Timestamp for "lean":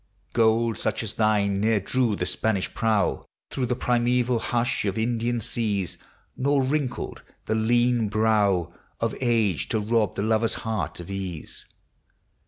7.53-8.09